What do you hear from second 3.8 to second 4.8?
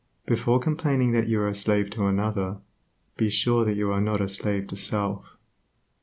are not a slave to